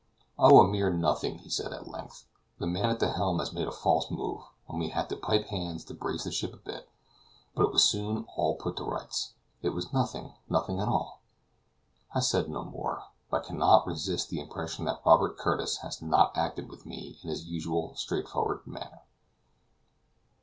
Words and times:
"Oh, 0.39 0.59
a 0.61 0.67
mere 0.67 0.91
nothing," 0.91 1.37
he 1.37 1.49
said 1.51 1.71
at 1.71 1.87
length; 1.87 2.25
"the 2.57 2.65
man 2.65 2.89
at 2.89 2.99
the 2.99 3.11
helm 3.11 3.37
had 3.37 3.53
made 3.53 3.67
a 3.67 3.71
false 3.71 4.09
move, 4.09 4.41
and 4.67 4.79
we 4.79 4.89
had 4.89 5.09
to 5.09 5.15
pipe 5.15 5.45
hands 5.49 5.85
to 5.85 5.93
brace 5.93 6.23
the 6.23 6.31
ship 6.31 6.55
a 6.55 6.57
bit; 6.57 6.89
but 7.53 7.67
it 7.67 7.71
was 7.71 7.83
soon 7.83 8.25
all 8.35 8.55
put 8.55 8.77
to 8.77 8.83
rights. 8.83 9.33
It 9.61 9.75
was 9.75 9.93
nothing, 9.93 10.33
nothing 10.49 10.79
at 10.79 10.87
all." 10.87 11.21
I 12.15 12.19
said 12.19 12.49
no 12.49 12.63
more; 12.63 13.03
but 13.29 13.43
I 13.43 13.47
can 13.49 13.59
not 13.59 13.85
resist 13.85 14.29
the 14.31 14.39
impression 14.41 14.85
that 14.85 15.05
Robert 15.05 15.37
Curtis 15.37 15.77
has 15.83 16.01
not 16.01 16.35
acted 16.35 16.67
with 16.67 16.83
me 16.83 17.19
in 17.21 17.29
his 17.29 17.45
usual 17.45 17.95
straight 17.95 18.27
forward 18.27 18.65
manner. 18.65 19.03